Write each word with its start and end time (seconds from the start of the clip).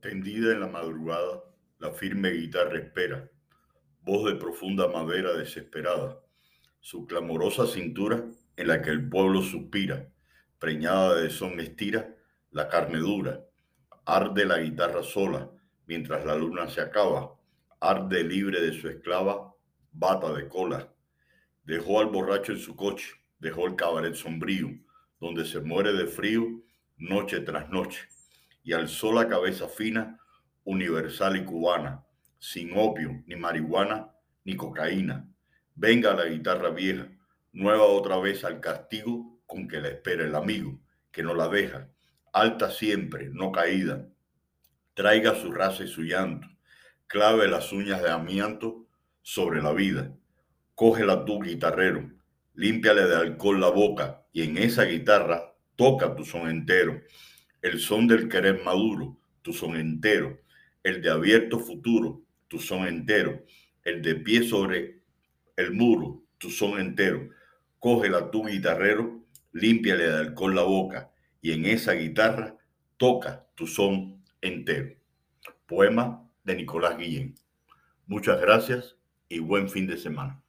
Tendida 0.00 0.52
en 0.52 0.60
la 0.60 0.68
madrugada, 0.68 1.42
la 1.80 1.90
firme 1.90 2.30
guitarra 2.30 2.78
espera, 2.78 3.28
voz 4.02 4.30
de 4.30 4.36
profunda 4.36 4.86
madera 4.86 5.32
desesperada, 5.32 6.20
su 6.78 7.04
clamorosa 7.04 7.66
cintura 7.66 8.24
en 8.56 8.68
la 8.68 8.80
que 8.80 8.90
el 8.90 9.08
pueblo 9.08 9.42
suspira, 9.42 10.08
preñada 10.60 11.16
de 11.16 11.30
son 11.30 11.58
estira 11.58 12.14
la 12.52 12.68
carne 12.68 12.98
dura, 12.98 13.44
arde 14.04 14.44
la 14.44 14.60
guitarra 14.60 15.02
sola, 15.02 15.50
mientras 15.88 16.24
la 16.24 16.36
luna 16.36 16.68
se 16.68 16.80
acaba, 16.80 17.34
arde 17.80 18.22
libre 18.22 18.60
de 18.60 18.80
su 18.80 18.88
esclava, 18.88 19.52
bata 19.90 20.32
de 20.32 20.46
cola. 20.46 20.94
Dejó 21.64 21.98
al 21.98 22.06
borracho 22.06 22.52
en 22.52 22.58
su 22.58 22.76
coche, 22.76 23.14
dejó 23.40 23.66
el 23.66 23.74
cabaret 23.74 24.14
sombrío, 24.14 24.68
donde 25.18 25.44
se 25.44 25.58
muere 25.58 25.92
de 25.92 26.06
frío 26.06 26.62
noche 26.98 27.40
tras 27.40 27.68
noche 27.68 28.08
y 28.68 28.74
alzó 28.74 29.14
la 29.14 29.26
cabeza 29.26 29.66
fina, 29.66 30.20
universal 30.64 31.38
y 31.38 31.44
cubana, 31.46 32.04
sin 32.38 32.76
opio, 32.76 33.22
ni 33.24 33.34
marihuana, 33.34 34.10
ni 34.44 34.56
cocaína. 34.56 35.26
Venga 35.74 36.12
la 36.12 36.26
guitarra 36.26 36.68
vieja, 36.68 37.08
nueva 37.50 37.84
otra 37.84 38.18
vez 38.18 38.44
al 38.44 38.60
castigo 38.60 39.40
con 39.46 39.68
que 39.68 39.80
la 39.80 39.88
espera 39.88 40.22
el 40.22 40.34
amigo, 40.34 40.78
que 41.10 41.22
no 41.22 41.32
la 41.32 41.48
deja, 41.48 41.88
alta 42.30 42.70
siempre, 42.70 43.30
no 43.32 43.52
caída. 43.52 44.06
Traiga 44.92 45.34
su 45.34 45.50
raza 45.50 45.84
y 45.84 45.88
su 45.88 46.02
llanto, 46.02 46.46
clave 47.06 47.48
las 47.48 47.72
uñas 47.72 48.02
de 48.02 48.10
amianto 48.10 48.86
sobre 49.22 49.62
la 49.62 49.72
vida. 49.72 50.12
Cógela 50.74 51.24
tú, 51.24 51.40
guitarrero, 51.40 52.10
límpiale 52.52 53.06
de 53.06 53.16
alcohol 53.16 53.62
la 53.62 53.70
boca 53.70 54.26
y 54.30 54.42
en 54.42 54.58
esa 54.58 54.84
guitarra 54.84 55.54
toca 55.74 56.14
tu 56.14 56.26
son 56.26 56.50
entero 56.50 57.00
el 57.62 57.80
son 57.80 58.06
del 58.06 58.28
querer 58.28 58.62
maduro, 58.64 59.18
tu 59.42 59.52
son 59.52 59.76
entero, 59.76 60.40
el 60.82 61.02
de 61.02 61.10
abierto 61.10 61.58
futuro, 61.58 62.22
tu 62.48 62.58
son 62.58 62.86
entero, 62.86 63.44
el 63.84 64.02
de 64.02 64.14
pie 64.14 64.42
sobre 64.42 65.02
el 65.56 65.72
muro, 65.72 66.22
tu 66.38 66.50
son 66.50 66.80
entero. 66.80 67.28
Cógela 67.78 68.30
tu 68.30 68.46
guitarrero, 68.46 69.24
límpiale 69.52 70.08
de 70.08 70.16
alcohol 70.18 70.54
la 70.54 70.62
boca 70.62 71.10
y 71.40 71.52
en 71.52 71.66
esa 71.66 71.92
guitarra 71.92 72.56
toca 72.96 73.46
tu 73.54 73.66
son 73.66 74.22
entero. 74.40 74.94
Poema 75.66 76.28
de 76.44 76.56
Nicolás 76.56 76.96
Guillén. 76.96 77.34
Muchas 78.06 78.40
gracias 78.40 78.96
y 79.28 79.40
buen 79.40 79.68
fin 79.68 79.86
de 79.86 79.98
semana. 79.98 80.42